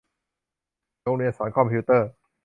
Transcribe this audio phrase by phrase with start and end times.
[1.03, 2.09] โรงเรียนสอนคอมพิวเตอร์